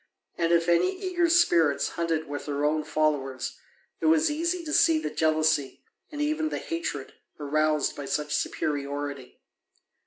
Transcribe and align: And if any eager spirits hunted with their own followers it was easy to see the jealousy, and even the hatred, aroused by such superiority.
And 0.35 0.51
if 0.51 0.67
any 0.67 0.97
eager 0.99 1.29
spirits 1.29 1.89
hunted 1.89 2.27
with 2.27 2.47
their 2.47 2.65
own 2.65 2.83
followers 2.83 3.59
it 3.99 4.07
was 4.07 4.31
easy 4.31 4.63
to 4.65 4.73
see 4.73 4.97
the 4.97 5.11
jealousy, 5.11 5.83
and 6.11 6.19
even 6.19 6.49
the 6.49 6.57
hatred, 6.57 7.13
aroused 7.39 7.95
by 7.95 8.05
such 8.05 8.33
superiority. 8.33 9.39